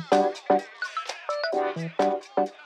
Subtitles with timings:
[0.00, 0.06] Thank
[2.38, 2.61] you.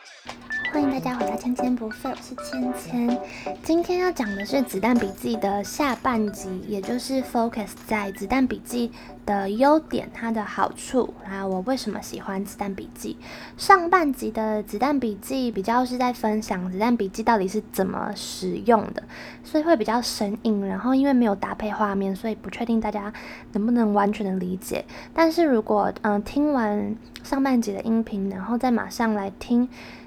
[0.76, 3.19] 欢迎大家回到千千不废，我是千千。
[3.62, 8.90] 今天要讲的是《子弹笔记》的下半集，也就是 focus 在《子弹笔记》
[9.24, 13.17] 的优点、它的好处，还有我为什么喜欢《子弹笔记》。
[13.56, 19.02] 上半集的《子弹笔记》比较是在分享《子弹笔记》到底是怎么使用的，
[19.43, 20.66] 所以会比较生硬。
[20.66, 23.11] 然后因为没有搭配画面，所以不确定大家
[23.52, 24.84] 能不能完全的理解。
[25.15, 29.66] 但是如果嗯、听完上半集的音频，然后再马上来听。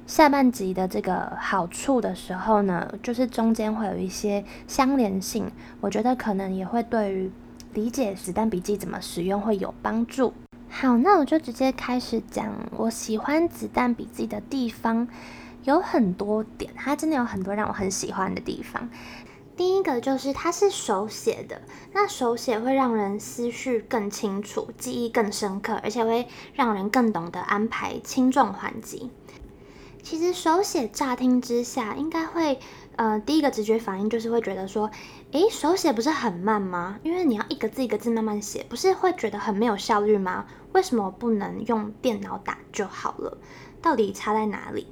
[0.10, 7.32] 下半集的这个好处的时候呢，就是中间会有一些相连性，我觉得可能也会对于
[7.76, 10.34] 理解子弹笔记怎么使用会有帮助。
[10.68, 15.08] 好，那我就直接开始讲我喜欢子弹笔记的地方，
[15.66, 18.90] 有很多点，它真的有很多让我很喜欢的地方。
[19.56, 21.62] 第一个就是它是手写的，
[21.94, 29.12] 那手写会让人思绪更清楚，记忆更深刻，而且会让人更懂得安排轻重缓急。
[30.02, 32.60] 其实手写乍听之下应该会，
[32.96, 34.90] 呃，第一个直觉反应就是会觉得说，
[35.32, 37.00] 诶，手写不是很慢吗？
[37.04, 40.46] 因为你要一个字一个字慢慢写，不是会觉得很没有效率吗？
[40.74, 43.38] 为什么不能用电脑打就好了？
[43.82, 44.88] 到底差在哪里？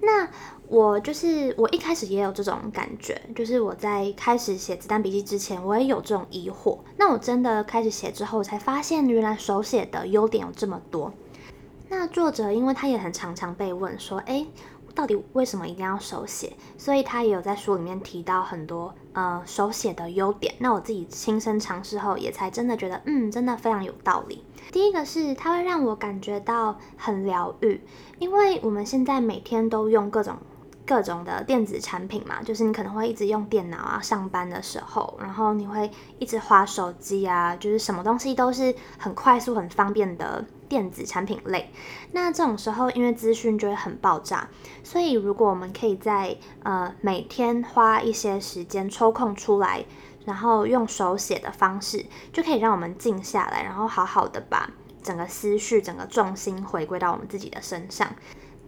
[0.00, 0.28] 那
[0.68, 6.78] 我就是我一开始也有这种感觉，就是我在开始写子弹笔记之前，我也有这种疑惑。
[6.96, 11.12] 那我真的开始写之后，才发现原来手写的优点有这么多。
[11.88, 14.46] 那作者因为他也很常常被问说，诶，
[14.94, 16.52] 到底为什么一定要手写？
[16.76, 20.54] 所以他也有在书里面提到很多呃手写的优点。
[20.58, 24.44] 那我自己亲身尝试后，也才真的觉得，嗯，真的非常有道理。
[24.70, 27.80] 第一个是它会让我感觉到很疗愈，
[28.18, 30.36] 因为我们现在每天都用各种。
[30.88, 41.72] 各种的电子产品嘛，就是你可能会一直用电脑啊，上班的时候，然后你会一直滑手机啊，就是什么东西都是很快速、很方便的电子产品类。
[42.12, 44.48] 那这种时候，因为资讯就会很爆炸，
[44.84, 49.84] 所以如果我们可以在呃每天花一些时间抽空出来，
[50.24, 54.70] 然后用手写的方式，就可以让我们静下来，然后好好的把
[55.02, 58.08] 整个思绪、整个重心回归到我们自己的身上。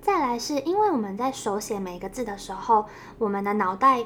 [0.00, 2.86] 再来是因为我们在手写每一个字的时候，
[3.18, 4.02] 我们的脑袋，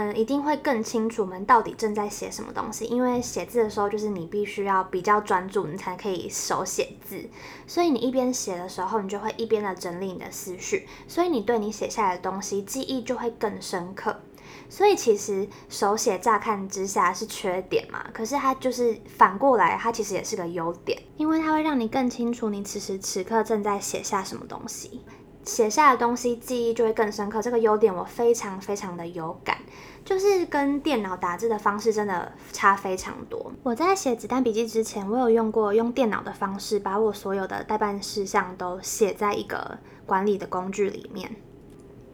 [0.00, 2.84] 嗯，一定会更清楚我们到底正在写什么东西。
[2.84, 7.28] 因为写字的时候，就是你必须要比较专注，你才可以手写字。
[7.66, 14.20] 所以你一边写的时候，你就会一边的整理你的思绪，所以你对你写下来的东西记忆就会更深刻。
[14.68, 25.00] 所以其实手写乍看之下是缺点嘛，可是它就是反过来，它其实也是个优点，因为它会让你更清楚你此时此刻正在写下什么东西。
[25.48, 29.56] 写下的东西记忆就会更深刻，这个优点我非常非常的有感，
[30.04, 33.50] 就是跟电脑打字的方式真的差非常多。
[33.62, 41.34] 我在写子弹笔记之前，我有用过用电脑的方式，把我所有的待办事项都写在一个管理的工具里面。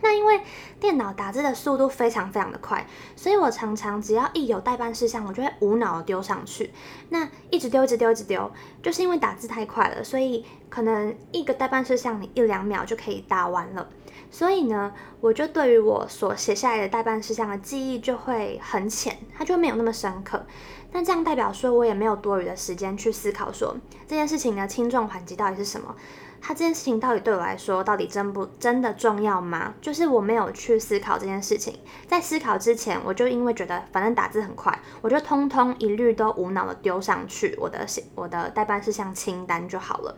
[0.04, 0.38] 那因为
[0.78, 6.70] 电脑打字的速度非常非常的快，所以我常常只要一有待办事项，我就会无脑丢上去。
[7.08, 13.88] 那一直丢，一直丢，一直丢，就是因为打字太快了，所以可能一个待办事项你一两秒就可以打完了。
[14.30, 20.44] 所以呢，我就对于我所写下来的待办事项的记忆就会很浅，它就没有那么深刻。
[20.92, 23.76] 那这样代表说我也没有多余的时间去思考说
[24.06, 25.96] 这件事情的轻重缓急到底是什么。
[26.46, 29.72] 他这件事情到底对我来说，到底真不真的重要吗？
[29.80, 40.14] 就是我没有去思考这件事情，在思考之前，我就因为觉得反正打字很快，我就通通一律都无脑的丢上去我的我的代办事项清单就好了。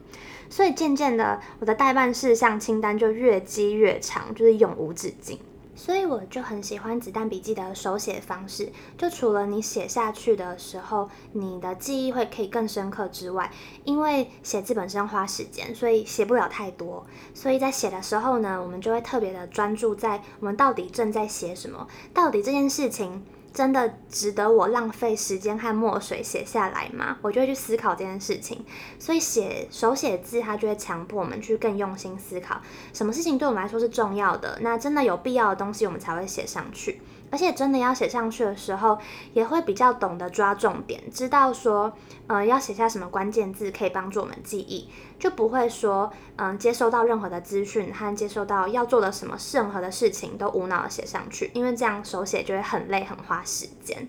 [0.50, 5.38] 所以渐渐的，我的代办事项清单就越积越长，就是永无止境。
[5.76, 13.52] 所以我就很喜欢子弹笔记的手写方式，就除了你写下去的时候，你的记忆会可以更深刻之外，
[13.84, 17.06] 因为写字本身要花时间，所以写不了太多。
[17.34, 23.22] 所以在写的时候呢，我们就会特别的专注在我们到底正在写什么，到底这件事情。
[23.56, 27.16] 真的值得我浪费时间和墨水写下来吗？
[27.22, 28.62] 我就会去思考这件事情。
[28.98, 32.60] 所以写手写字，它就会强迫我们去更用心思考，
[32.92, 34.58] 什么事情对我们来说是重要的。
[34.60, 37.00] 那真的有必要的东西，我们才会写上去。
[37.28, 38.98] 而且真的要写上去的时候，
[39.32, 41.92] 也会比较懂得抓重点，知道说，
[42.26, 54.08] 呃，要写下什么关键字可以帮助我们记忆，就不会说，嗯、接收到任何的资讯和接收到要做的什么任何的事情都无脑的写上去，因为这样手写就会很累，很花时间。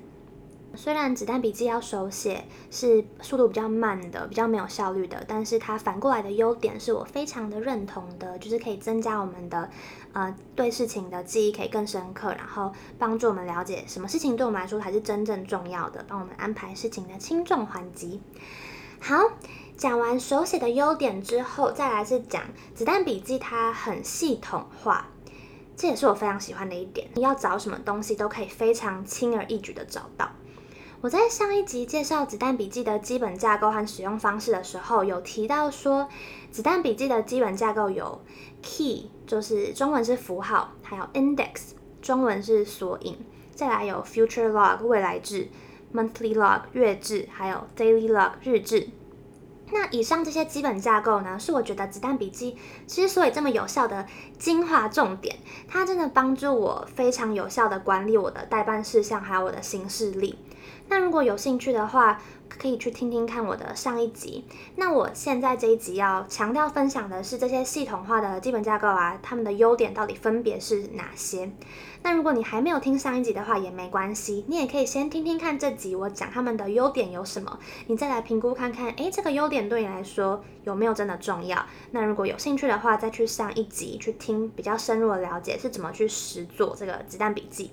[0.75, 9.67] 虽然子弹笔记要手写是速度比较慢的，比较没有效率的，但是它反过来的优点是我非常的认同的，就是可以增加我们的
[10.13, 18.21] 呃对事情的记忆可以更深刻，然后帮助我们了解什么事情对我们来说才是真正重要的，帮我们安排事情的轻重缓急。
[18.99, 19.15] 好，
[19.77, 22.41] 讲完手写的优点之后，再来是讲
[22.73, 25.05] 子弹笔记，它很系统化，
[25.75, 27.07] 这也是我非常喜欢的一点。
[27.13, 30.31] 你要找什么东西都可以非常轻而易举的找到。
[31.01, 36.09] 我在上一集介绍子弹笔记的基本架构和使用方式的时候，有提到说，
[36.49, 38.19] 子弹笔记的基本架构有
[38.63, 43.15] key，就是中文是符号，还有 index，中文是索引，
[43.53, 45.49] 再来有 future log 未来志
[45.93, 48.89] ，monthly log 月志，还有 daily log 日志。
[49.71, 54.05] 那以上这些基本架构呢，是我觉得子弹笔记之所以这么有效的
[54.39, 55.37] 精华重点，
[55.67, 60.37] 它真的帮助我非常有效的管理我的待办事项，还有我的行事历。
[60.89, 64.45] 那如果有兴趣的话，可以去听听看我的上一集。
[64.77, 71.51] 那我现在这一集要强调分享的是这些系统化的基本架构啊，它们的优点到底分别是哪些？
[72.03, 81.63] 那如果你还没有听上一集的话也没关系，你也可以先听听看这集我讲他们的优点有什么，你再来评估看看，诶，这个优点对你来说有没有真的重要？
[81.91, 87.71] 那如果有兴趣的话，再去上一集去听比较深入的了解是怎么去实做这个子弹笔记。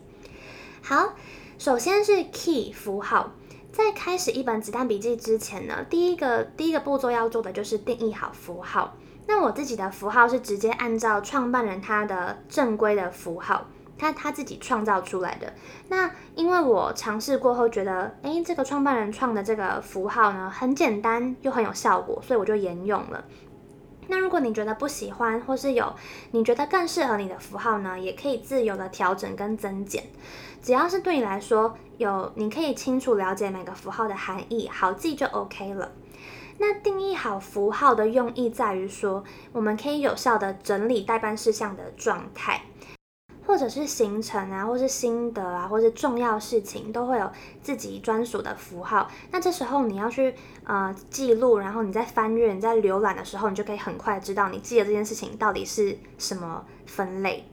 [0.82, 1.14] 好。
[1.56, 3.30] 首先是 key 符号，
[3.72, 8.96] 在开始一本子弹笔记之前呢，第一个第一个步骤要做的就是定义好符号。
[9.26, 15.54] 那我自己的符号是直接按照创办人他的正规的符号，他他自己创造出来的。
[15.88, 23.24] 那因为我尝试过后觉得，诶，这个创办人创的这个符号呢，很简单又很有效果，所以我就沿用了。
[24.08, 25.94] 那如果你觉得不喜欢，或是有
[26.32, 30.04] 你觉得更适合你的符号呢，也可以自由的调整跟增减。
[30.64, 35.92] 只要是对你来说有，你可以清楚了解每个符号的含义，好记就 OK 了。
[36.56, 39.22] 那定义好符号的用意在于说，
[39.52, 42.62] 我们可以有效的整理待办事项的状态。
[43.46, 49.06] 或者是行程啊，或是心得啊，或是重要事情，都会有自己专属的符号。
[49.30, 50.34] 那这时候你要去
[50.64, 57.44] 呃记录，然后你在翻阅、你在浏览的时候，你就可以很快知道你记得这件事情到底是什么分类。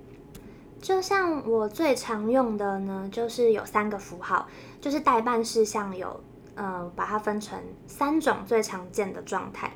[0.82, 4.48] 就像我最常用的呢，就是有三个符号，
[4.82, 6.22] 就是待办事项有
[6.56, 9.72] 呃把它分成三种最常见的状态。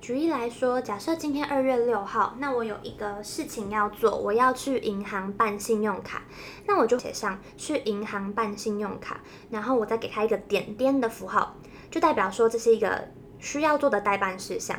[0.00, 6.22] 举例来说，假设今天二月六号，那我有一个事情要做，我要去银行办信用卡，
[6.66, 9.20] 那我就写上去银行办信用卡，
[9.50, 11.54] 然后我再给他一个点点的符号，
[11.88, 14.76] 就代表说这是一个需要做的待办事项。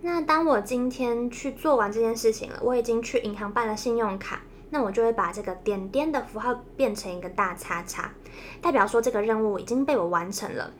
[0.00, 8.10] 那当我今天去做完这件事情了，我已经去银行办了信用卡，那我就会把这个点点的符号变成一个大叉叉，
[8.60, 10.70] 代表说这个任务已经被我完成了。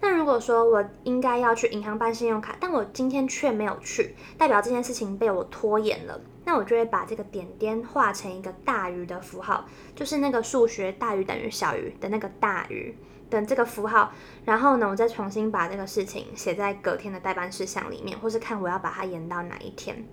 [0.00, 9.64] 那如果说我应该要去银行办信用卡，但我今天却没有去，代表这件事情被我拖延了，那我就会把这个点点画成一个大于的符号，
[9.94, 12.94] 就是那个数学大于等于小于的那个大于
[13.30, 14.12] 的这个符号，
[14.44, 20.04] 然后呢，我再重新把这个事情写在隔天的待办事项里面，或是看我要把它延到哪一天。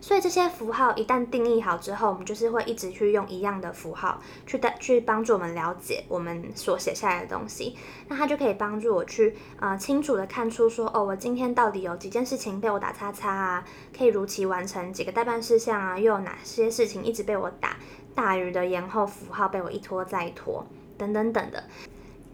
[0.00, 7.76] 所以这些符号一旦定义好之后，我们就是会一直去用一样的符号去带去帮助我们了解我们所写下来的东西。
[8.08, 13.64] 那它就可以帮助我去呃清楚的看出说，哦，我今天到底有几件事情被我打叉叉啊，
[13.96, 17.76] 可以如期完成几个待办事项啊，又有哪些事情一直被我打
[18.14, 21.62] 大于的延后符号被我一拖再拖等等等的。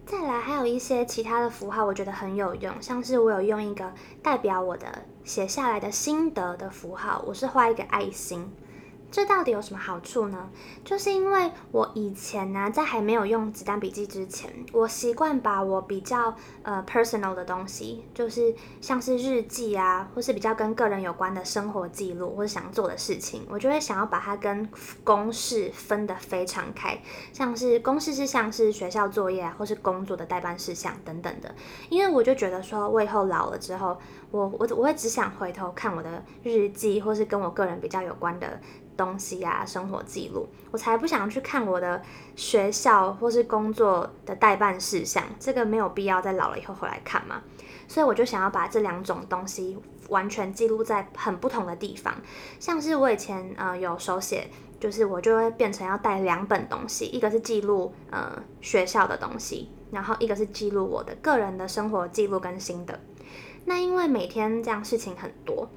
[0.07, 3.93] 再来还有一些其他的符号，我觉得很有用，像是我有用一个
[4.23, 4.87] 代表我的
[5.25, 8.49] 写下来的心得的符号，我是画一个爱心。
[9.11, 10.51] 这到底有什么好处呢？
[10.85, 24.69] 就是因为我以前呢、在还没有用子弹笔记之前，我习惯把我比较呃 personal 的东西，就是像是日记啊，或是比较跟个人有关的生活记录，或是想做的事情，我就会想要把它跟
[25.03, 27.01] 公事分得非常开，
[27.33, 31.55] 像是公事是像是学校作业啊，或是工作的待办事项等等的。
[31.89, 33.97] 因为我就觉得说，我以后老了之后，
[34.31, 38.61] 我我我会只想回头看我的日记，或是跟我个人比较有关的。
[38.97, 42.03] 东西、啊，生活记录，我才不想去看我的
[42.35, 47.43] 学校或是工作的待办事项，这个没有必要在老了以后回来看嘛。
[47.89, 52.15] 所以我就想要把这两种东西完全记录在很不同的地方，
[52.59, 54.49] 像是我以前呃有手写，
[54.81, 62.99] 就是我就会变成要带两本东西，一个是记录呃学校的东西，然后一个是记录我的个人的生活记录跟心得。
[63.67, 65.69] 那因为每天这样事情很多。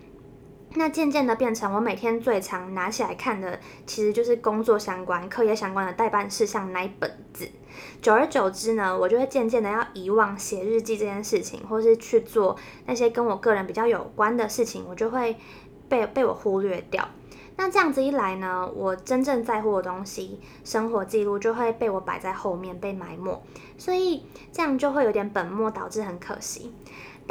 [0.75, 7.49] 那渐渐的变成我每天最常拿起来看的，其实就是工作相关、课业相关的待办事项那一本子。
[8.01, 15.35] 久而久之呢，我就会渐渐的要遗忘写日记这件事情，或是去做那些跟我个人比较有关的事情，我就会
[15.87, 17.07] 被被我忽略掉。
[17.55, 23.41] 那这样子一来呢，我真正在乎的东西，生活记录就会被我摆在后面，被埋没。
[23.77, 24.23] 所以
[24.53, 26.73] 这样就会有点本末倒置，很可惜。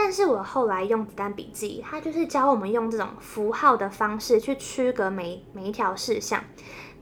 [0.01, 6.45] 但是我后来用子弹笔记，它就是教我们用这种符号的方式去区隔每每一条事项，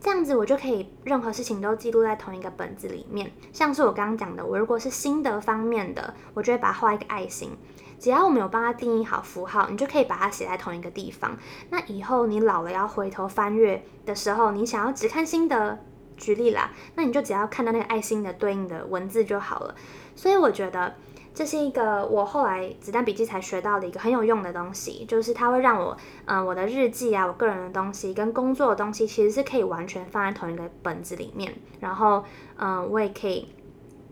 [0.01, 3.31] 这样子我就可以任何事情都记录在同一个本子里面。
[3.53, 7.55] 像是我刚刚讲的，我如果是心得方面的，我就会把它画一个爱心。
[7.99, 11.37] 只要我们有帮它定义好符号，你就可以把它写在同一个地方。
[11.69, 15.77] 那以后你老了要回头翻阅的时候，你想要只看心得，
[16.17, 19.75] 举例啦，那你就只要看到那个爱心的对应的文字就好了。
[20.15, 20.95] 所以我觉得。
[21.37, 31.53] 这是一个我后来子弹笔记才学到的一个很有用的东西，就是它会让我，嗯、我的日记啊，我个人的东西跟工作的东西，其实是可以完全放在同一个本子里面。
[31.79, 32.23] 然后，
[32.57, 33.49] 嗯、我也可以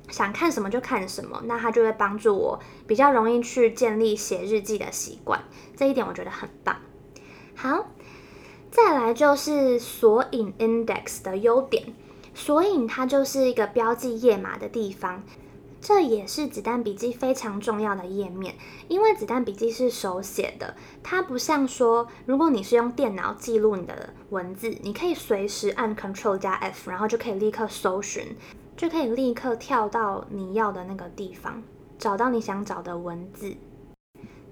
[0.09, 5.41] 想看什么就看什么，那它就会帮助我比较容易去建立写日记的习惯。
[5.75, 6.75] 这一点我觉得很棒。
[7.55, 7.87] 好，
[8.69, 11.95] 再来就是索引 index 的优点，
[12.35, 15.23] 索引它就是一个标记页码的地方。
[15.87, 18.55] 这也是子弹笔记非常重要的页面，
[18.87, 28.35] 因为子弹笔记是手写的，它不像说，如果你是用电脑记录你的文字，你可以随时按 Ctrl 加 F，然后就可以立刻搜寻，
[28.75, 31.61] 就可以立刻跳到你要的那个地方，
[31.99, 33.55] 找到你想找的文字。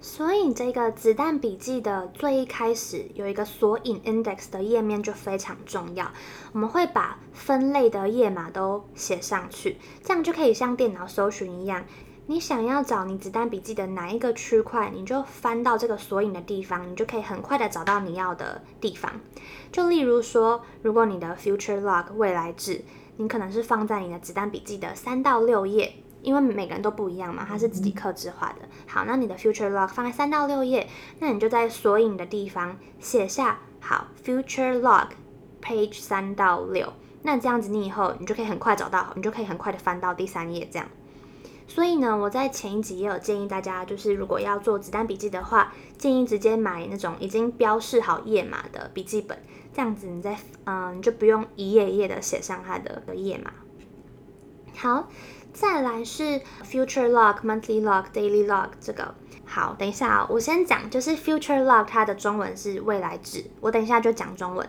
[0.03, 6.11] 所以这个子弹笔记的最一开始有一个索引 index 的页面就非常重要。
[6.51, 11.85] 我们会把分类的页码都写上去，这样就可以像电脑搜寻一样。
[12.25, 19.21] 你想要找你子弹笔记的哪一个区块，你就翻到这个索引的地方，你就可以很快的找到你要的地方。
[19.71, 22.83] 就例如说，如果你的 future log 未来志，
[23.15, 25.93] 你可能是放在你的子弹笔记的三到六页。
[26.21, 28.61] 因为每个人都不一样嘛，它是自己刻制化的。
[28.93, 35.07] 好，那你的 future log 放在三到六页，那你就在索引的地方写下好 future log
[35.63, 40.87] page 三到六，那这样子你以后你就可以很快找到，你就可以很快的翻到第三页这样。
[41.67, 49.41] 所以呢，我在前一集也有建议大家，就是如果要做子弹笔记的话，建议直接买那种已经标示好页码的笔记本，
[49.73, 53.51] 这样子你再嗯，你就不用一页一页的写上它的页码。
[54.77, 55.07] 好。
[55.53, 59.13] 再来是 future log、monthly log、daily log 这个。
[59.45, 64.67] 好，等一下啊，我先讲，就是 future log 它的中文是未来制，我等一下就讲中文。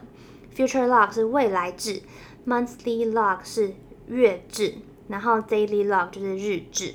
[0.55, 2.03] future log 是未来制
[2.47, 3.75] ，monthly log 是
[4.09, 4.75] 月制，
[5.09, 6.95] 然后 daily log 就是日制。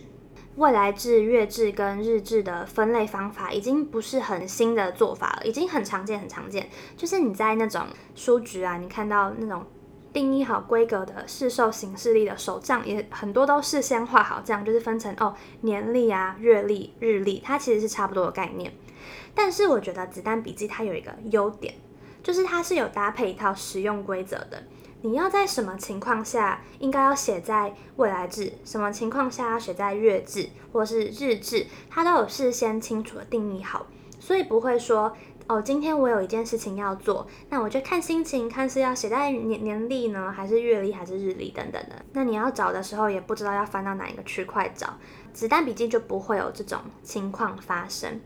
[0.55, 6.69] 未来制、月制跟日制的分类方法已经不是很新的做法了，已经很常见，很常见。
[6.95, 9.65] 就是你在那种书局啊，你看到那种。
[10.11, 18.73] 定义好规格的市售形式力的手账也很多都事先画好，这样就是分成哦年历啊、月历、日历，它其实是差不多的概念。
[19.35, 21.75] 但是我觉得子弹笔记它有一个优点，
[22.23, 24.63] 就是它是有搭配一套实用规则的。
[25.01, 33.87] 你要在什么情况下应该要写在未来志，什么情况下要写在月志或是日志，它都有事先清楚的定义好，
[34.19, 35.15] 所以不会说。
[35.49, 42.05] 哦，今天我有一件事情要做，那我就看心情，看是要写在年年历呢，还是月历，还是日历等等的。
[42.13, 44.93] 那你要找的时候，也不知道要翻到哪一个区块找，
[45.33, 48.21] 子弹笔记就不会有这种情况发生。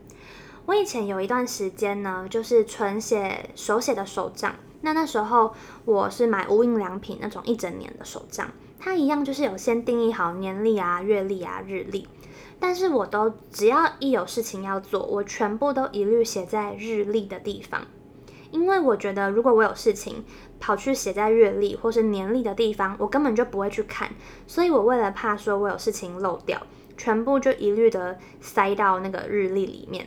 [0.66, 5.54] 我以前有一段时间呢，就是纯写手写的手账，那那时候
[5.86, 12.06] 我是买无印良品那种一整年的手账，它一样就是有先定义好年历啊、月历啊、日历。
[12.58, 17.86] 但是我都只要一有事情要做，我全部都一律写在日历的地方，
[18.50, 20.24] 因为我觉得如果我有事情
[20.58, 24.10] 跑去写在月历或是年历的地方，我根本就不会去看，
[24.46, 26.60] 所以我为了怕说我有事情漏掉，
[26.96, 30.06] 全部就一律的塞到那个日历里面。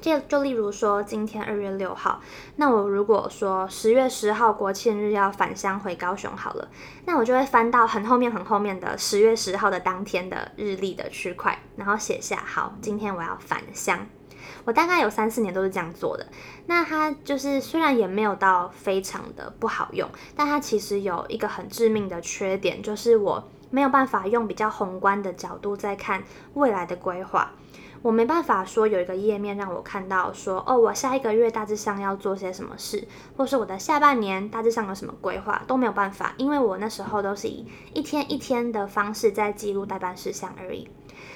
[0.00, 2.20] 就就例如说，今天二月六号，
[2.56, 6.68] 那我如果说十月十号国庆日要返乡回高雄好了，
[7.04, 14.06] 那我就会翻到很后面很后面的十月十号的当天的日历的区块，然后写下好，今天我要返乡。
[14.64, 16.26] 我大概有三四年都是这样做的。
[16.66, 26.22] 那它就是虽然也没有到非常的不好用，但它其实有一个很致命的缺点，就是我没有办法用比较宏观的角度在看
[26.54, 27.52] 未来的规划。
[28.00, 40.88] 我没办法说有一个页面让我看到说哦，我下一个月大致上要做些什么事，或是我的下半年大致上有什么规划，都没有办法，因为我那时候都是以一天一天的方式在记录待办事项而已。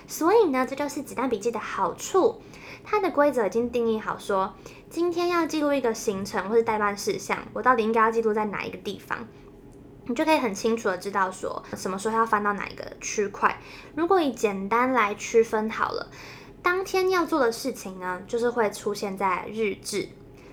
[0.07, 2.41] 所以呢，这就是子弹笔记的好处，
[2.85, 4.55] 它的规则已经定义好说，
[4.89, 9.27] 今天要记录一个行程或是待办事项，我到底应该要记录在哪一个地方，
[10.07, 13.61] 你就可以很清楚的知道说什么时候要翻到哪一个区块。
[13.97, 16.09] 如果以简单来区分好了。
[16.63, 20.09] 当天要做的事情呢，就是会出现在日志；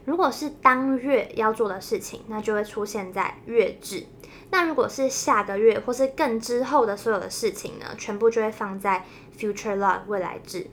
[0.05, 4.05] 如果是当月要做的事情，那就会出现在月志；
[4.49, 9.05] 那如果是下个月或是更之后的所有的事情呢，全部就会放在
[9.37, 10.67] future log 未来志。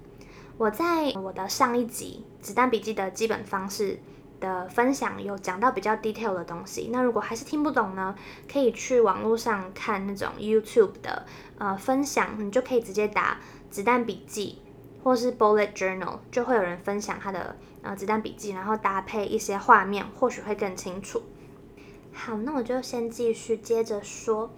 [0.57, 4.01] 我在我的上一集《子弹笔记》的基本方式
[4.41, 6.89] 的分享有讲到比较 detail 的东西。
[6.91, 8.15] 那如果还是听不懂呢，
[8.51, 11.27] 可以去网络上看那种 YouTube 的
[11.59, 13.39] 呃分享，你就可以直接打
[13.71, 14.63] “子弹笔记”
[15.07, 21.23] 或是 “bullet journal”，就会有人分享他的呃子弹笔记，然后搭配一些画面，或许会更清楚。
[22.13, 24.51] 好，那我就先继续接着说。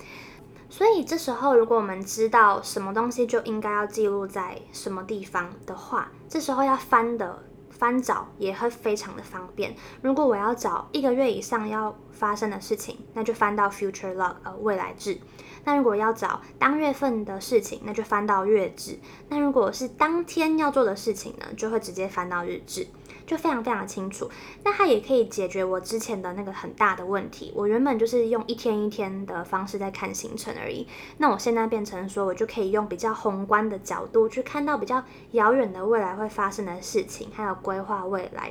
[0.70, 9.76] 所以这时候，如果我们知道什么东西就应该要记录在什么地方的话，这时候要翻的翻找也会非常的方便。
[10.00, 15.18] 如果我要找一个月以上要发生的事情，那就翻到 Future Log，呃，未来志。
[15.68, 18.98] 那如果要找当月份的事情，那就翻到月志。
[19.28, 22.86] 那如果是当天要做的事情呢，就会直接翻到日志。
[23.26, 24.30] 就非常非常的清楚，
[24.64, 27.52] 那它也可以解决我之前的那个很大的问题。
[27.54, 38.50] 我原本就是用一天一天的方式在看行程而已，那我现在变成说，我就可以用比较宏观的角度去看到比较遥远的未来会发生的事情，还有规划未来。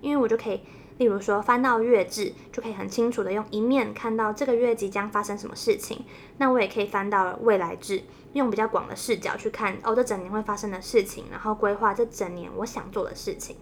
[0.00, 0.60] 因为我就可以，
[0.98, 6.04] 例如说翻到月志，就可以很清楚的用一面看到这个月即将发生什么事情。
[6.38, 13.56] 那我也可以翻到未来志，用比较广的视角去看哦，这整年会发生的事情，然后规划这整年我想做的事情。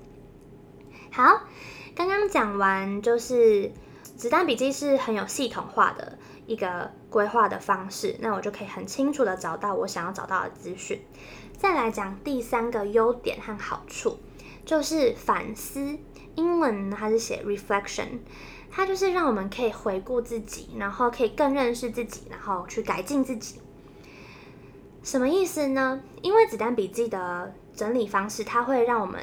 [1.10, 1.42] 好，
[1.96, 3.72] 刚刚讲完就是
[4.16, 11.00] 子弹笔记是很有系统化的一个规划的方式，那我就可以很清楚的找到我想要找到的资讯。
[11.56, 14.18] 再来讲第三个优点和好处，
[14.64, 15.98] 就是反思。
[16.36, 18.18] 英文它是写 reflection，
[18.70, 23.60] 它就是让我们可以回顾自己，然后可以更认识自己，然后去改进自己。
[25.02, 26.00] 什么意思呢？
[26.22, 29.20] 因为子弹笔记的整理方式，它会让我们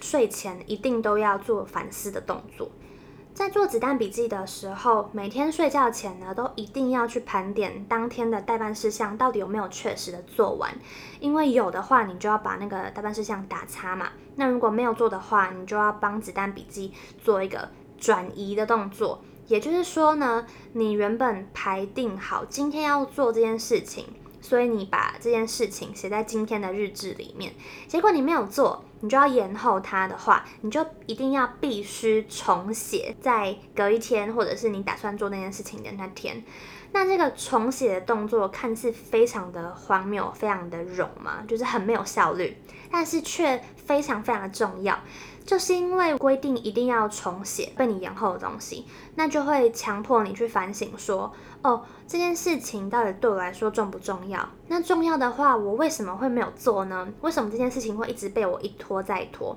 [0.00, 2.70] 睡前一定都要做反思的动作。
[3.40, 10.70] 在做子弹笔记的时候，每天睡觉前呢，都一定要去盘点当天的待办事项到底有没有确实的做完。
[11.20, 14.10] 因为有的话，你就要把那个待办事项打叉嘛。
[14.36, 16.92] 那如果没有做的话，你就要帮子弹笔记
[17.24, 19.22] 做一个转移的动作。
[19.46, 20.44] 也就是说呢，
[20.74, 24.04] 你原本排定好今天要做这件事情。
[24.50, 27.54] 所以你把这件事情写在今天的日志里面，
[27.86, 36.42] 结果你没有做，你就要延后它的话，你就一定要必须重写，在隔一天，或者是你打算做那件事情的那天。
[36.90, 42.56] 那这个重写的动作看似非常的荒谬，非常的冗嘛，就是很没有效率，
[42.90, 44.98] 但是却非常非常的重要。
[45.44, 54.48] 就是因为规定一定要重写被你延后的东西，那就会强迫你去反省说，哦，这件事情到底对我来说重不重要？
[54.68, 57.08] 那重要的话，我为什么会没有做呢？
[57.22, 59.56] 为什么这件事情会一直被我一拖再拖？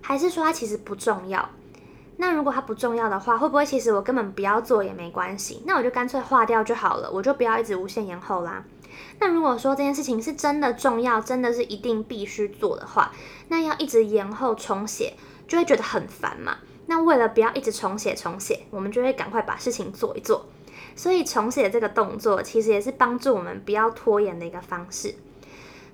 [0.00, 1.48] 还是说它其实不重要？
[2.16, 5.62] 那如果它不重要的话，会不会其实我根本不要做也没关系？
[5.66, 8.64] 那我就干脆划掉就好了，我就不要一直无限延后啦。
[9.20, 13.12] 那如果说这件事情是真的重要，真的是一定必须做的话，
[13.48, 15.14] 那要一直延后重写，
[15.46, 16.58] 就会觉得很烦嘛。
[16.86, 20.46] 那为了不要一直重写重写，我们就会赶快把事情做一做。
[20.94, 25.14] 所以重写这个动作，其实也是帮助我们不要拖延的一个方式。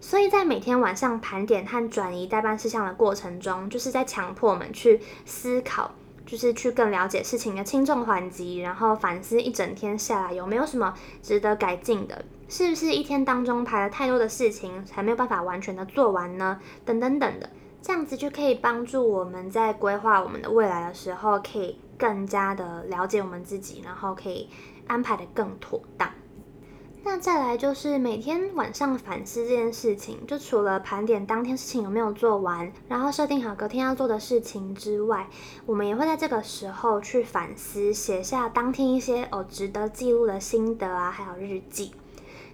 [0.01, 5.93] 所以在每天晚上盘点和转移待办事项的过程中，就是在强迫我们去思考。
[6.27, 12.25] 就是去更了解事情的轻重缓急，然后反思一整天下来有没有什么值得改进的，
[12.57, 16.61] 是不是一天当中排了太多的事情，才没有办法完全的做完呢？
[16.85, 17.51] 等等等的，
[17.83, 24.49] 这样子就可以帮助我们在规划我们的未来的时候，可以更加的了解我们自己，然后可以
[24.87, 26.09] 安排得更妥当。
[27.03, 35.29] 那再来就是每天晚上反思这件事情，就除了盘点当天事情有没有做完，然后设定好隔天要做的事情之外，
[35.67, 41.91] 我们也会在这个时候去反思，写下当天一些哦值得记录的心得啊，还有日记。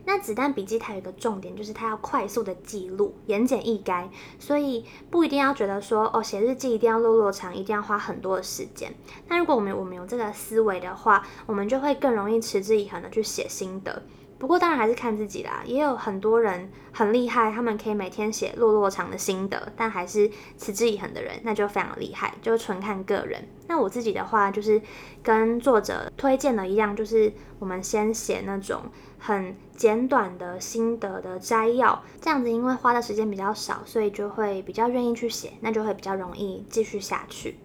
[0.04, 4.08] 那子弹笔记它有一个重点，就是它要快速的记录，言简意赅，
[4.38, 8.92] 所以不一定要觉得说哦写日记一定要落落长，一定要花很多的时间。
[9.28, 14.02] 那如果我们我们有这个思维的话，我们就会更容易持之以恒的去写心得。
[14.40, 23.46] 不过当然还是看自己啦，也有很多人很厉害，他们可以每天写落落长的心得，但还是持之以恒的人，那就非常厉害，就纯看个人。
[23.68, 24.80] 那我自己的话，就是
[25.22, 28.84] 跟作者推荐的一样，就是我们先写那种
[29.18, 37.58] 很简短的心得的摘要，这样子因为花的时间比较少，所以就会比较愿意去写，那就会比较容易继续下去。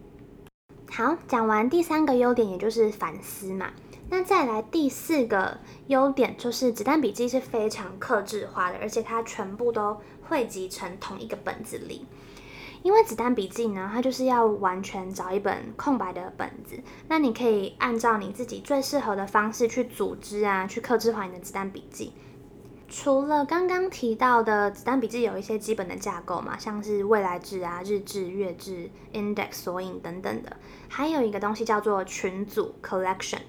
[0.92, 3.72] 好，讲完第三个优点，也就是反思嘛。
[4.10, 12.06] 那再来第四个优点就是子弹笔记是非常克制化的，而且它全部都汇集成同一个本子里。
[12.84, 22.14] 因为子弹笔记呢，它就是要完全找一本空白的本子，那你可以按照你自己最适合的方式去组织啊，去克制化你的子弹笔记。
[22.88, 30.56] 除了刚刚提到的子弹笔记有一些基本的架构嘛，像是未来制啊、日志、月志、index、索引等等的，
[30.88, 33.40] 还有一个东西叫做群组 collection，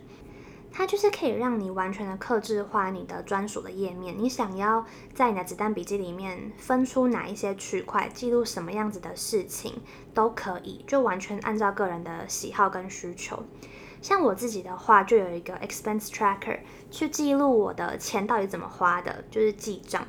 [0.76, 4.14] 它就是可以让你完全的克制化你的专属的页面。
[4.18, 4.84] 你想要
[5.14, 9.80] 在你的子弹笔记里面分出哪一些区块，记录什么样子的事情
[10.12, 13.42] 都可以，就完全按照个人的喜好跟需求。
[14.02, 16.58] 像我自己的话，就有一个 expense tracker
[16.90, 20.06] 去记录我的钱到底怎么花的，就是记账。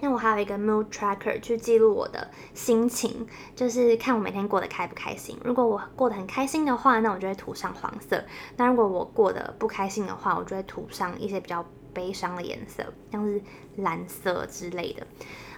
[0.00, 5.38] 那我还有一个 mood tracker 去记录我的心情，就是看我每天过得开不开心。
[5.44, 8.18] 如果我过得很开心的话，那我就会涂上黄色；
[8.56, 13.40] 那如果我过得不开心的话，我就会涂上一些比较悲伤的颜色，像是
[13.76, 15.06] 蓝色之类的。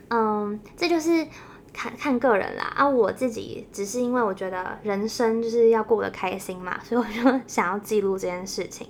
[0.09, 1.27] 嗯，这就是。
[1.73, 8.89] 看看个人啦啊，我自己只是因为我觉得人生就是要过得开心嘛，所以我就想要记录这件事情。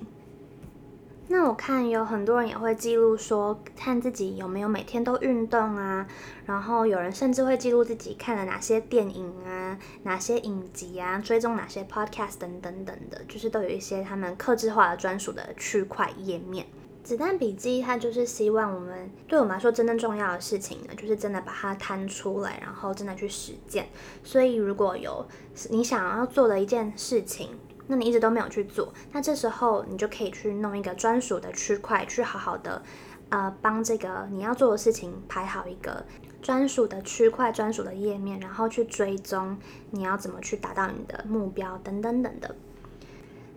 [1.31, 6.05] 那我看有很多人也会记录说，看自己有没有每天都运动啊，
[6.45, 16.65] 然后有人甚至会记录自己看了哪些电影啊、哪些影集啊、追踪哪些 podcast 等等等的，就是都有一些他们克制化的专属的区块页面。
[17.01, 23.87] 子弹笔记，它就是希望我们，对我们来说真正重要的事情呢，就是真的把它摊出来，然后真的去实践。
[24.23, 25.25] 所以，如果有
[25.69, 27.57] 你想要做的一件事情，
[27.91, 32.81] 那你一直都没有去做，那这时候你就可以去弄一个专属的区块，去好好的，
[33.27, 36.05] 呃，帮这个你要做的事情排好一个
[36.41, 39.57] 专属的区块、专属的页面，然后去追踪
[39.89, 42.55] 你要怎么去达到你的目标等等等的。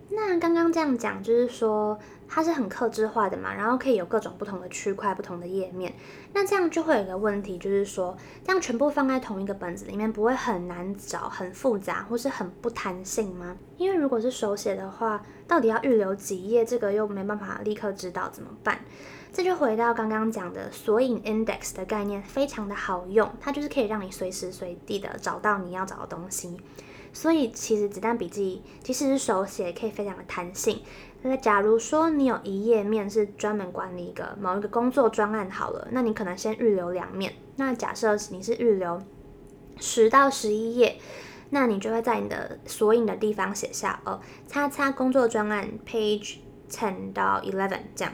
[0.09, 5.93] 那刚刚这样讲，就是说它是很克制化的嘛，然后可以有各种不同的区块、不同的页面。
[6.33, 13.55] 那这样就会有一个问题，就是说这样全部放在同一个本子里面，不会很难找、很复杂，或是很不弹性吗？
[13.77, 18.79] 因为如果是手写的话，到底要预留几页，这个又没办法立刻知道怎么办？
[19.31, 26.57] 这就回到刚刚讲的索引 index 的概念，非常的好用，它就是可以让你随时随地的找到你要找的东西。
[27.11, 30.81] 所以其实子弹笔记即使是手写，也可以非常的弹性。
[31.27, 37.33] 那假如说你有一页面是专门管理一个某一个工作专案好了，那你可能先预留两面。
[37.55, 39.01] 那假设你是预留
[39.77, 40.99] 十到十一页，
[41.49, 46.37] 那你就会在你的索引的地方写下哦，叉叉工作专案 page
[46.69, 48.13] ten 到 eleven 这样。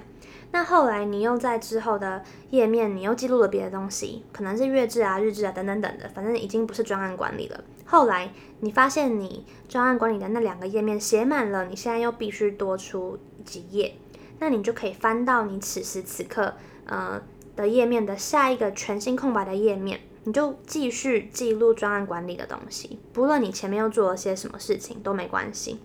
[0.53, 7.61] 那后来你又在之后的页面，你又记录了别的东西，可能是月志啊、日志啊等等等的，反正已经不是专案管理了。
[7.91, 13.95] 后来你发现你专案管理的那两个页面写满了，你现在又必须多出几页，
[14.39, 16.53] 那你就可以翻到你此时此刻
[16.85, 17.21] 呃
[17.57, 25.81] 的页面的下一个全新空白的页面，你就继续记录专案管理的东西，不论你前面又做了些什么事情都没关系。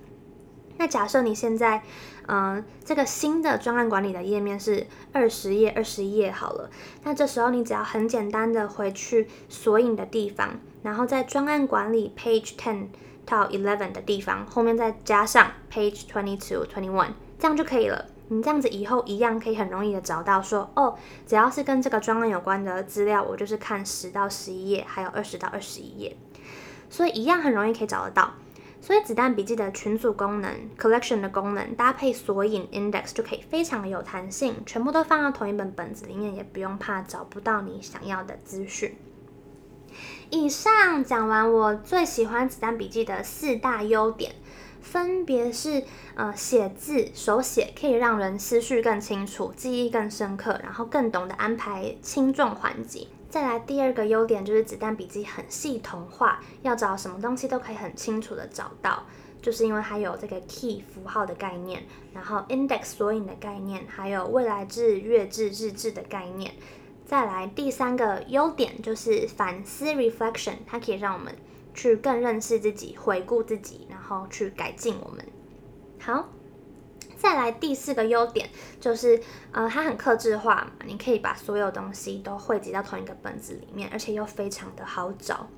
[0.78, 1.82] 那假设你现在，
[2.28, 6.70] 嗯、这个新的专案管理的页面是二十页、二十页好了。
[7.02, 12.86] 那这时候你只要很简单的回去索引的地方，然后在专案管理 page ten
[13.24, 18.06] 到 eleven 的地方后面再加上 page twenty two twenty one，这样就可以了。
[18.28, 20.96] 你这样子以后一样可以很容易的找到说，哦，
[21.26, 26.16] 只要是跟这个专案有关的资料，我就是看十到十一页，还有二十到二十一页，
[26.88, 28.34] 所以一样很容易可以找得到。
[28.80, 38.96] 所以子弹笔记的群组功能、collection 的功能搭配索引 index 就可以非常的有弹性，全部都放到同一本本子里面，也不用怕找不到你想要的资讯。
[40.30, 44.34] 以上讲完我最喜欢子弹笔记的四大优点，
[44.80, 45.84] 分别是
[46.16, 53.08] 呃写字手写可以让人思绪更清楚、记忆更深刻，然后更懂得安排轻重缓急。
[53.28, 59.04] 再来第二个优点就是子弹笔记很系统化，要找什么东西都可以很清楚的找到，
[59.40, 66.52] 就是因为它有这个 key 符号的概念，然后 index 索引的概念，还有未来志、月志、日志的概念。
[67.06, 71.34] 再来第三个优点就是反思 reflection，它可以让我们
[71.72, 75.24] 去更认识自己、回顾自己，然后去改进我们。
[75.98, 76.28] 好。
[77.18, 79.18] 再来第四个优点就是，
[79.50, 85.48] 呃，它很克制化嘛，你可以把所有东西都汇集到同一个本子里面，而且又非常的好找。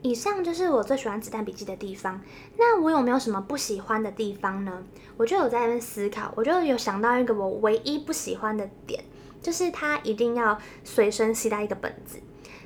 [0.00, 2.18] 以上就是我最喜欢子弹笔记的地方。
[2.56, 4.82] 那我有没有什么不喜欢的地方呢？
[5.18, 9.04] 我就有在那边思考，我就有想到一个我唯一不喜欢的点，
[9.42, 12.20] 就是它一定要随身携带一个本子，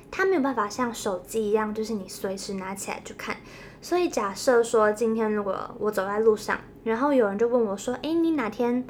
[0.09, 3.35] 它没有办法像手机一样，就是你随时拿起来就看。
[3.81, 8.85] 所以假设说今天如果我走在路上，然后有人就问我说：“诶，你哪天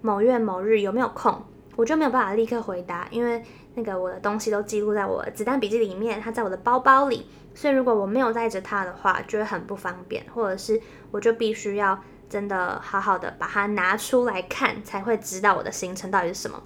[0.00, 1.42] 某月某日有没有空？”
[1.74, 3.42] 我就没有办法立刻回答，因为
[3.74, 10.78] 那个我的东西都记录在我的子弹笔记里面，它在我的包包里，所以如果我没有带着它的话，就会很不方便，或者是
[11.10, 16.62] 我就必须要真的好好的把它拿出来看，才会知道我的行程到底是什么。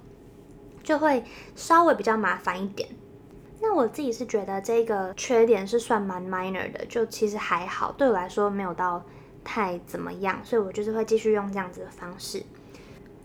[0.87, 1.21] 就会
[1.53, 2.87] 稍微比较麻烦一点。
[3.59, 9.03] 那我自己是觉得这个缺点是算蛮 minor 的，就其实还好，对我来说没有到
[9.43, 12.41] 太怎么样，所以我就是会继续用这样子的方式。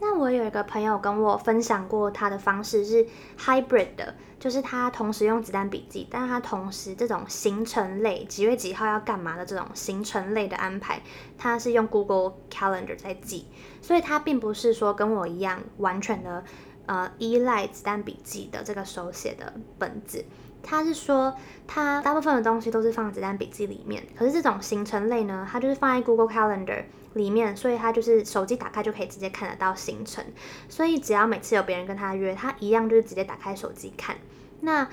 [0.00, 3.06] 那我有一个朋友跟我分享过，他的方式是
[3.38, 11.00] hybrid 的，就是他同时用子弹笔记，但是他同时这种行程类几月几号要干嘛的这种行程类的安排，
[11.38, 13.46] 他是用 Google Calendar 在记，
[13.80, 16.42] 所以他并不是说跟我一样完全的
[16.86, 20.24] 呃依赖子弹笔记的这个手写的本子。
[20.64, 21.34] 他是说，
[21.66, 30.24] 他大部分的东西都是放在子弹笔记里面，可是这种行程类呢，它就是放在 Google Calendar 里面，所以他就是手机打开就可以直接看得到行程，
[30.68, 34.16] 所以只要每次有别人跟他约，他一样就是直接打开手机看。
[34.60, 34.88] 那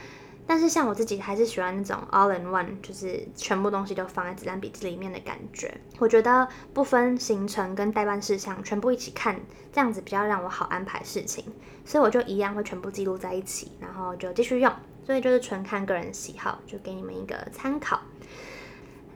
[0.49, 5.71] 但是像我自己还是喜欢那种 all in one，就是全部东西都放在子弹笔记里面的感觉。
[5.99, 9.39] 我觉得不分行程跟待办事项，全部一起看，
[9.71, 11.45] 这样子比较让我好安排事情。
[11.85, 14.73] 所以我就一样会全部记录在一起，然后就继续用。
[15.05, 18.01] 所以就是纯看个人喜好，就给你们一个参考。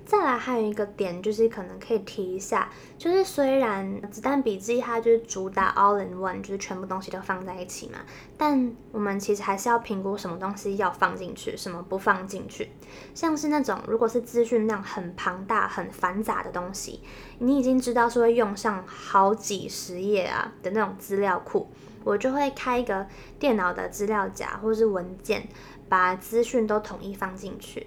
[0.05, 7.99] 再来还有一个点，就是可能可以提一下，就是虽然子弹笔记它就是主打 all in one，就是全部东西都放在一起嘛，
[8.37, 12.69] 但我们其实还是要评估什么东西要放进去，什么不放进去。
[13.15, 16.99] 像是那种如果是资讯量很庞大、很繁杂的东西，
[17.39, 21.69] 你已经知道是会用上好几十页啊的那种资料库，
[22.03, 23.07] 我就会开一个
[23.39, 25.47] 电脑的资料夹或是文件。
[25.89, 27.85] 把资讯都统一放进去，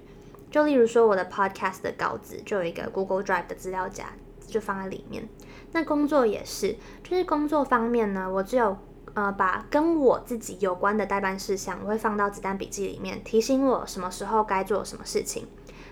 [0.56, 4.06] 就例如说我的 podcast 的稿子就有一个 Google Drive 的资料夹，
[4.46, 5.28] 就放在里面。
[5.72, 8.74] 那工作也是，就是工作方面呢，我只有
[9.12, 15.46] 呃把跟我自己有关的待办事项，我会放到子弹笔记里面，提醒我什么时候该做什么事情。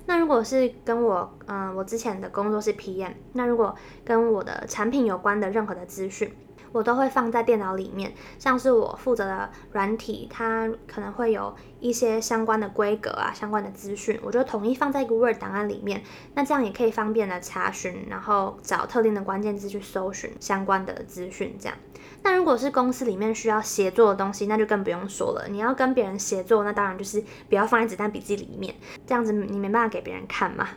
[0.06, 6.34] 那如果是跟我嗯、我之前的工作是 PM，那如果跟我的产品有关的任何的资讯。
[6.74, 16.02] 我都会放在电脑里面，像是我负责的软体，它可能会有一些相关的规格啊、相关的资讯，我就统一放在一个 Word 档案里面。
[16.34, 21.56] 那这样也可以方便的查询，然后找特定的关键字去搜寻相关的资讯。
[21.60, 21.78] 这样，
[22.24, 25.46] 那如果是公司里面需要协作的东西，那就更不用说了。
[25.48, 28.74] 你要跟别人协作，那当然就是不要放在子弹笔记里面，
[29.06, 30.70] 这样子你没办法给别人看嘛。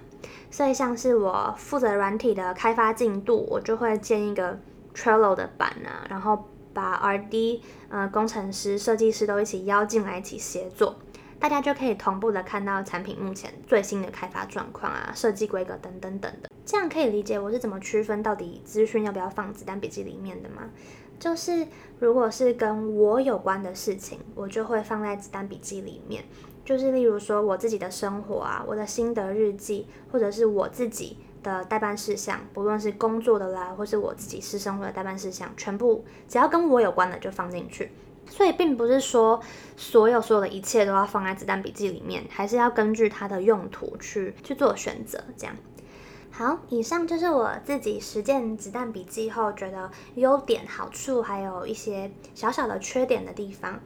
[0.52, 4.60] 所以像是我负责软体的开发进度，我就会建一个。
[4.98, 10.96] Trello 的版啊，然后把 RD 呃工程师、设计师都一起邀进来一起协作，
[11.40, 16.50] 大家就可以同步的看到产品目前最新的开发状况啊、设计规格等等等的。
[16.66, 20.64] 这样可以理解我是怎么区分到底资讯要不要放子弹笔记里面的吗？
[21.20, 21.66] 就是
[22.00, 26.24] 如果是跟我有关的事情，我就会放在子弹笔记里面。
[26.66, 31.18] 就是例如说我自己的生活啊，我的心得日记，或者是我自己。
[31.48, 37.90] 的待办事项，不论是工作的啦，或是我自己私生活的待办事项，全部只要跟我有关的就放进去。
[38.30, 39.40] 所以并不是说
[39.78, 45.24] 所有所有的一切都要放在子弹笔记里面，还是要根据它的用途去去做选择。
[45.38, 45.56] 这样。
[46.30, 53.80] 好，以上就是我自己实践子弹笔记后觉得优点、好处，还有一些小小的缺点的地方。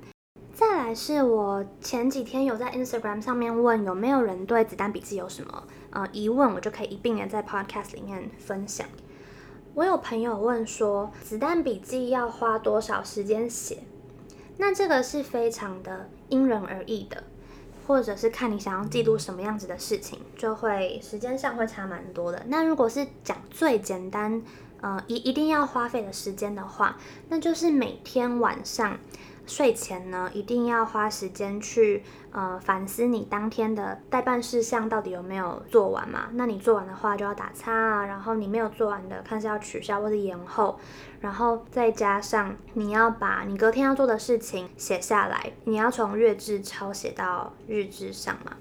[0.53, 8.87] 再来是我前几天有在 Instagram 上面问有没有人对子弹笔记有什么呃疑问，我就可以一并的在 Podcast 里面分享。
[9.73, 13.83] 我有朋友问说，子弹笔记要花多少时间写？
[14.57, 17.23] 那这个是非常的因人而异的，
[17.87, 22.43] 或者是看你想要记录什么样子的事情，就会时间上会差蛮多的。
[22.47, 24.41] 那如果是讲最简单，
[24.81, 26.97] 呃一一定要花费的时间的话，
[27.29, 28.97] 那就是每天晚上。
[29.45, 36.29] 睡前呢，一定要花时间去呃反思你当天的待办事项到底有没有做完嘛？
[36.33, 40.79] 那你做完的话就要打叉啊，然后你没有做完的，看是要取消或是延后，
[41.19, 48.53] 然后再加上你要把你隔天要做的事情写下来，你要从月志抄写到日志上嘛。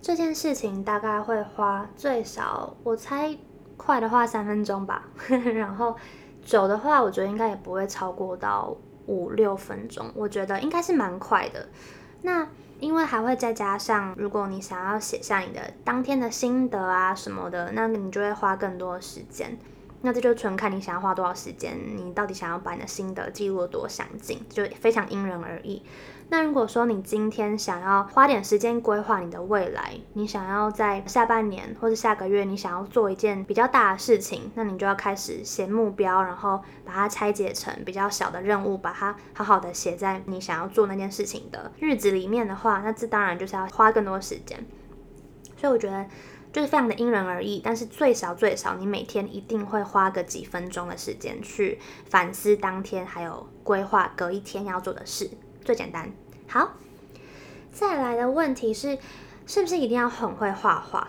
[0.00, 3.36] 这件事情大概会花最少，我猜
[3.76, 5.04] 快的话三分钟吧，
[5.54, 5.94] 然后
[6.42, 8.76] 久的话，我觉得应该也不会超过到。
[9.06, 11.68] 五六分钟，我觉得应该是蛮快的。
[12.22, 12.46] 那
[12.80, 19.56] 因为还会再加上，如果你想要写下你的当天的心得啊什么的，那你就会花更多时间。
[20.04, 25.80] 那这就纯看你想要花多少时间，你到底想要把你的心得记录多详尽，就非常因人而异。
[26.32, 44.64] 那如果说你今天想要花点时间规划你的未来，你想要在下半年或者下个月，你想要做一件比较大的事情，那你就要开始写目标，然后把它拆解成比较小的任务，把它好好的写在你想要做那件事情的日子里面的话，那这当然就是要花更多时间。
[45.58, 46.06] 所以我觉得
[46.50, 55.28] 就是非常的因人而异，但是最少最少你每天一定会花个几分钟的时间去反思当天，还有规划隔一天要做的事。
[55.62, 56.10] 最简单。
[56.52, 56.74] 好，
[57.72, 58.98] 再来的问题是，
[59.46, 61.08] 是不是一定要很会画画？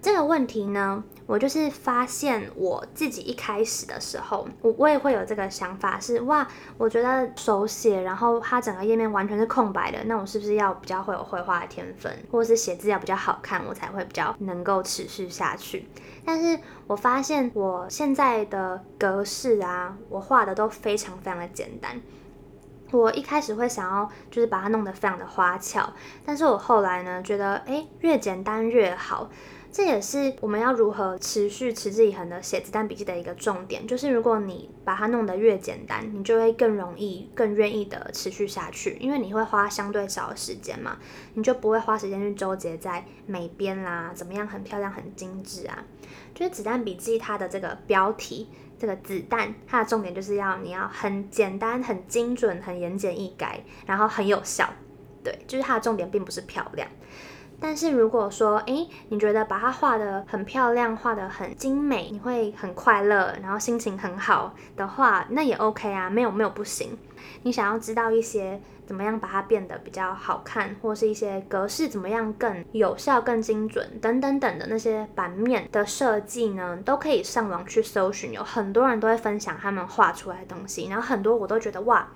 [0.00, 6.46] 这个问题呢，我就是发现我自己一开始的时候，我我也会有这个想法是，哇，
[6.78, 15.88] 我觉得手写，然后它整个页面完全是空白的，那我是不是要比较会有绘画的天分，或是写字要比较好看，我才会比较能够持续下去？
[16.24, 22.00] 但是我发现我现在的格式啊，我画的都非常非常的简单。
[22.94, 25.92] 我一开始会想要就是把它弄得非常的花俏，
[26.24, 29.30] 但是我后来呢，觉得诶，越简单越好。
[29.72, 40.98] 这也是我们要如何持续持之以恒的写子弹笔记的一个重点，就是如果你把它弄得越简单，你就会更容易、更愿意的持续下去，因为你会花相对少的时间嘛，
[41.34, 45.82] 你就不会花时间去纠结在美编啦，怎么样很漂亮、很精致啊。
[46.32, 48.48] 就是子弹笔记它的这个标题，
[48.84, 54.68] 这个子弹，它的重点就是要你要很简单、很精准、很言简意赅，然后很有效。
[55.22, 56.86] 对，就是它的重点并不是漂亮。
[57.66, 66.98] 但是如果说，诶，你觉得把它画得很漂亮，画得很精美，你会很快乐，然后心情很好的话，那也 OK 啊，没有没有不行。
[67.42, 82.06] 你想要知道一些怎么样把它变得比较好看，或是一些格式怎么样更有效、更精准等等等的那些版面的设计呢，都可以上网去搜寻，有很多人都会分享他们画出来的东西，然后很多我都觉得哇。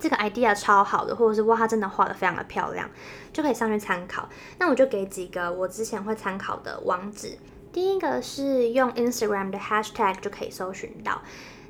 [0.00, 2.88] 这个 idea 超好的，或者是哇，它真的画得非常的漂亮，
[3.32, 4.28] 就可以上去参考。
[4.58, 7.38] 那我就给几个我之前会参考的网址。
[7.72, 11.22] 第一个是用 Instagram 的 hashtag 就可以搜寻到，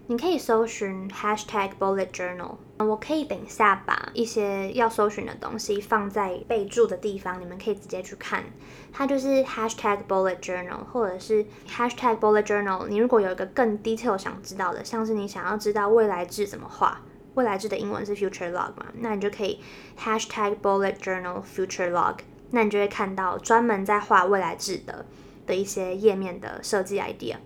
[0.07, 2.55] 你可以搜寻 hashtag bullet journal。
[2.79, 8.43] 我可以等一下把一些要搜寻的东西放在备注的地方，你们可以直接去看。
[8.90, 12.88] 它就是 hashtag bullet journal，或者是 hashtag bullet journal。
[12.88, 17.03] 你如果有一个更 detail 想知道的，像是你想要知道未来志怎么画。
[17.40, 19.59] 未来志的英文是 future log 嘛，那你就可以
[19.98, 22.16] hashtag bullet journal future log，
[22.50, 25.07] 那你就会看到专门在画未来志的
[25.46, 27.37] 的一些页面的设计 idea。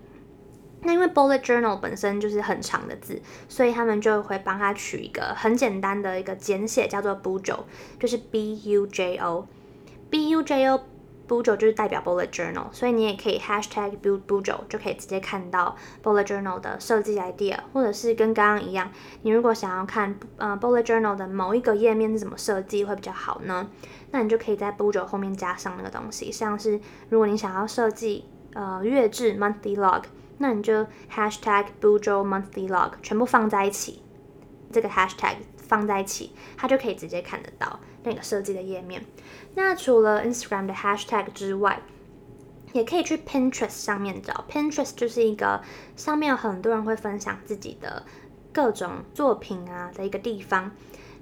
[0.81, 7.59] 那因为 bullet journal 本身就是很长的字，所以他们就会帮他取一个很简单的一个简写，叫做 bujo，
[7.97, 10.81] 就是 b u j o，b u j o。
[11.27, 18.91] Bujo 就是代表 Bullet Journal，所以你也可以 Hashtag Build Bujo 就可以直接看到 Bullet Journal 的设计 idea，或者是跟刚刚一样，
[19.23, 23.67] 你如果想要看呃 Bullet Journal 的某一个页面是怎么设计会比较好呢？
[24.11, 30.03] 那你就可以在 Bujo 后面加上那个东西，像是如果你想要设计呃月志 Monthly Log，
[30.37, 34.01] 那你就 Hashtag Bujo Monthly Log 全部放在一起，
[34.71, 39.03] 这个 Hashtag 放在一起，它就可以直接看得到那个设计的页面。
[39.55, 41.81] 那除了 Instagram 的 hashtag 之外，
[42.73, 44.45] 也可以去 Pinterest 上面找。
[44.49, 45.61] Pinterest 就是一个
[45.95, 48.03] 上面有很多人会分享自己的
[48.51, 50.71] 各种作品啊的一个地方。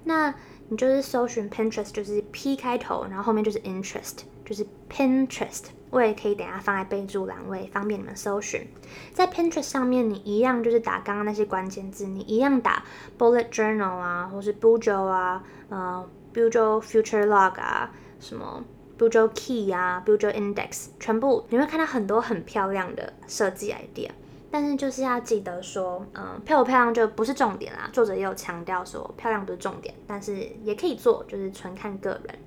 [0.06, 0.34] 那
[0.70, 5.66] 你就是搜寻 Pinterest，就是 P 开头，然后后面就是 interest，就是 Pinterest。
[5.92, 8.68] 我也可以等下放在备注栏位，方便你们搜寻。
[9.12, 12.84] 在 Pinterest 上面，你一样就是打刚刚那些关键字，你一样打
[13.20, 17.92] Bullet Journal 啊，或是 Bujo 啊，呃，Bujo Future Log 啊。
[18.20, 18.64] 什么
[18.98, 24.10] Bujo Key 啊，Bujo Index，全部你会看到很多很漂亮的设计 idea，
[24.50, 27.90] 但是就是要记得说，嗯，漂不漂亮就不是重点啦。
[27.92, 32.40] 作者也有强调说，漂亮不是重点，但是也可以做，就是纯看个人。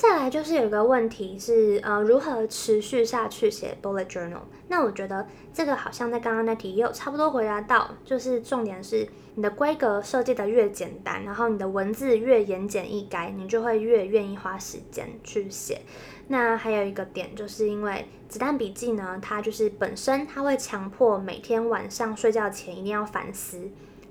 [0.00, 4.40] 再来就是有一个问题是，呃，如何持续下去写 bullet journal？
[4.68, 15.82] 那我觉得这个好像在刚刚那题也有差不多回答到，就是重点是你的规格设计的越简单，然后你的文字越言简意赅，你就会越愿意花时间去写。
[16.28, 23.68] 那还有一个点，就是因为子弹笔记呢，它就是本身它会强迫每天晚上睡觉前一定要反思。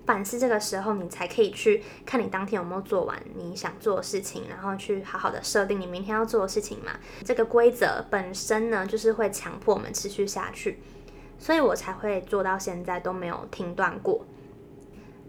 [0.09, 6.93] 反思这个时候，你才可以去看你当天有没有做完你想做的事情，然后去好好的设定你明天要做的事情嘛。
[7.23, 10.79] 这个规则本身呢，就是会强迫我们持续下去，
[11.37, 14.25] 所以我才会做到现在都没有停断过。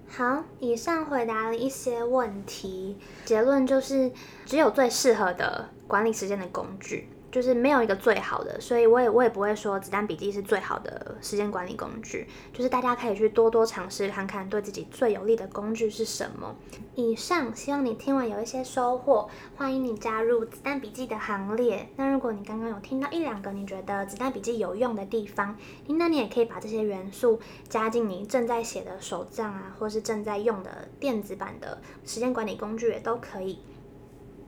[0.09, 4.11] 好，以上回答了一些问题，结论就是
[4.47, 7.10] 只有最适合的管理时间的工具。
[7.31, 12.27] 就是没有一个最好的，所以我也我也不会说子弹笔记是最好的时间管理工具。
[12.53, 16.55] 就是大家可以去多多尝试看看，对自己最有利的工具是什么。
[16.95, 21.89] 以上，希望你听完有一些收获，欢迎你加入子弹笔记的行列。
[21.97, 25.57] 那如果你刚刚有听到一两个你觉得子弹笔记有用的地方，
[25.87, 33.61] 那你也可以把这些元素加进你正在写的手账啊，或是正在用的电子版的时间管理工具也都可以。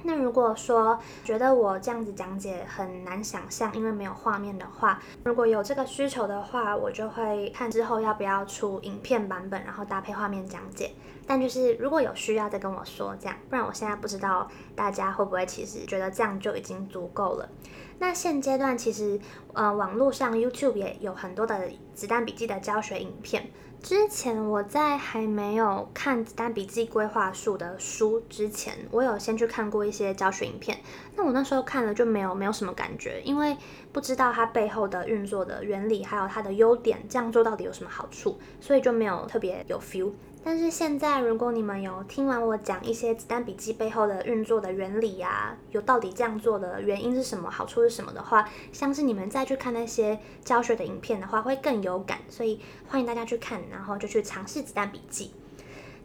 [0.05, 10.93] 那如果说觉得我这样子讲解很难想象，因为没有画面的话，如果有这个需求的话，我就会看之后要不要出影片版本，然后搭配画面讲解。
[11.25, 17.49] 但就是如果有需要再跟我说，这样，不然我现在不知道大家会不会其实觉得这样就已经足够了。
[18.01, 19.21] 那现阶段其实
[19.53, 23.51] 呃网络上 YouTube 也有很多的子弹笔记的教学影片。
[23.83, 30.79] 之前我在还没有看子弹笔记规划术的书之前，我有先去看过一些教学影片。
[31.17, 33.57] 那我那时候看了就没有没有什么感觉，因为
[33.91, 40.13] 不知道它背后的运作的原理，还有它的优点，这样做到底有什么好处，所以就没有特别有 feel。
[40.45, 52.19] 但是现在，如果你们有听完我讲一些子弹笔记背后的运作的原理呀、啊，有到底这样做的原因是什么，好处是什么的话，相信你们再去看那些教学的影片的话，会更有感。
[52.29, 55.33] 所以欢迎大家去看，然后就去尝试子弹笔记。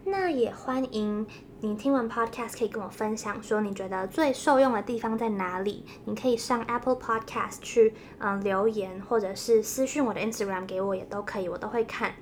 [0.06, 1.26] 那也欢迎
[1.60, 5.84] 你听完 Podcast 可以跟我分享，说你觉得最受用的地方在哪里？
[6.06, 12.14] 你可以上 Apple Podcast 去嗯留言，或者是私讯我的 Instagram 给我也都可以，我都会看。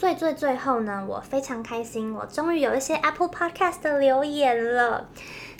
[0.00, 5.10] 最最最后呢，我非常开心，我终于有一些 Apple Podcast 的留言了。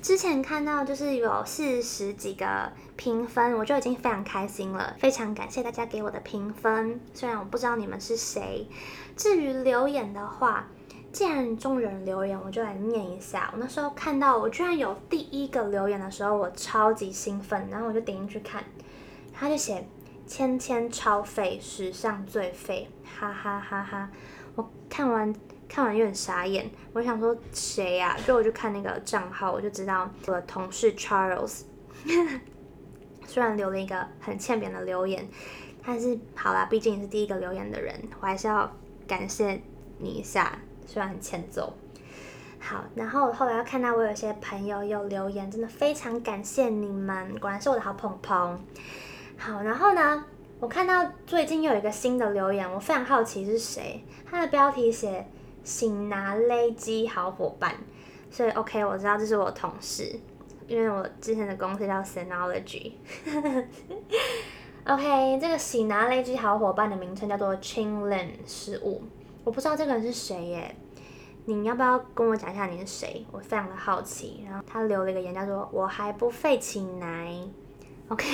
[0.00, 4.96] 之前看到就是有四十几个评分，我就已经非常开心了。
[4.98, 8.66] 非常感谢大家给我的评分，虽然我不知道你们是谁。
[9.14, 10.66] 至于留言的话，
[11.12, 13.50] 既然众人留言，我就来念一下。
[13.52, 18.64] 我那时候看到我居然有第一个留言的时候，我超级兴奋，然后我就点进去看，
[19.34, 19.86] 他就写。
[20.26, 22.88] 千千超废，史上最废，
[23.18, 24.08] 哈哈哈哈！
[24.54, 25.34] 我看完
[25.68, 28.16] 看完有点傻眼，我想说谁呀？
[28.26, 31.62] 就我就看那个账号，我就知道我的同事 Charles，
[33.26, 35.28] 虽然留了一个很欠扁的留言，
[35.84, 38.70] 但是好啦，毕竟你是第一个留言的人，我还是要
[39.06, 39.60] 感谢
[39.98, 41.72] 你一下，虽然很欠揍。
[42.58, 48.60] 好，然后后来又看到我有些朋友有留言，真的非常感谢你们，果然是我的好朋朋。
[49.38, 50.24] 好，然后呢，
[50.60, 54.04] 我看到最近又有一个新的留言，我非常好奇是谁。
[54.26, 55.26] 他的标题写
[55.64, 57.74] “醒拿勒基好伙伴”，
[58.30, 60.20] 所以 OK，我知道这是我同事，
[60.68, 62.92] 因为我之前的公司叫 Synology。
[64.84, 69.02] OK，这个“醒拿勒基好伙伴”的名称叫做 Chinlin 十五，
[69.44, 70.76] 我不知道这个人是谁耶。
[71.46, 73.24] 你要不要跟我讲一下你是谁？
[73.32, 74.44] 我非常的好奇。
[74.46, 77.34] 然后他留了一个言，叫做“我还不废起来”。
[78.08, 78.26] OK。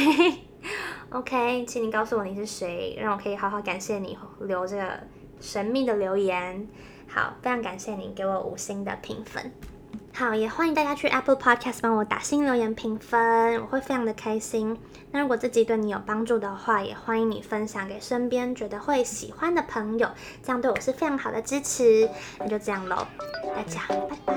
[1.11, 5.01] OK，请你告诉我你是谁，让我可以好好感谢你留这个
[5.41, 6.69] 神秘的留言。
[7.09, 9.53] 好，非常感谢你给我五星的评分。
[10.13, 14.77] 好，也欢迎大家去 Apple Podcast 帮我打新留言评分，我会非常的开心。
[15.13, 20.09] 那如果这集对你有帮助的话，也欢迎你分享给身边觉得会喜欢的朋友，
[20.43, 22.09] 这样对我是非常好的支持。
[22.39, 23.07] 那就这样喽，
[23.55, 24.37] 大家拜拜。